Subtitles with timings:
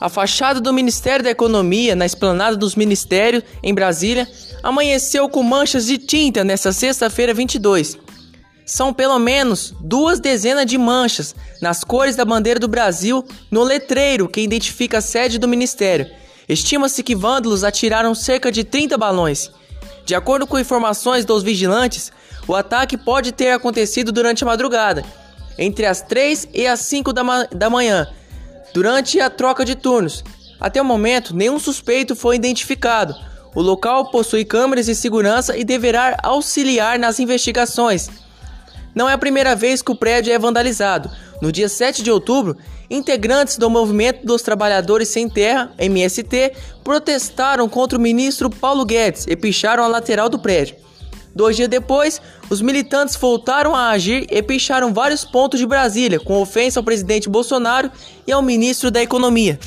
[0.00, 4.28] A fachada do Ministério da Economia, na esplanada dos Ministérios, em Brasília,
[4.62, 7.98] amanheceu com manchas de tinta nesta sexta-feira 22.
[8.64, 14.28] São pelo menos duas dezenas de manchas nas cores da bandeira do Brasil no letreiro
[14.28, 16.06] que identifica a sede do Ministério.
[16.48, 19.50] Estima-se que vândalos atiraram cerca de 30 balões.
[20.06, 22.12] De acordo com informações dos vigilantes,
[22.46, 25.04] o ataque pode ter acontecido durante a madrugada,
[25.58, 28.06] entre as 3 e as 5 da, ma da manhã
[28.72, 30.24] durante a troca de turnos.
[30.60, 33.14] Até o momento, nenhum suspeito foi identificado.
[33.54, 38.08] O local possui câmeras de segurança e deverá auxiliar nas investigações.
[38.94, 41.10] Não é a primeira vez que o prédio é vandalizado.
[41.40, 42.56] No dia 7 de outubro,
[42.90, 49.36] integrantes do Movimento dos Trabalhadores Sem Terra, MST, protestaram contra o ministro Paulo Guedes e
[49.36, 50.76] picharam a lateral do prédio.
[51.34, 56.40] Dois dias depois, os militantes voltaram a agir e picharam vários pontos de Brasília, com
[56.40, 57.90] ofensa ao presidente Bolsonaro
[58.26, 59.58] e ao ministro da Economia.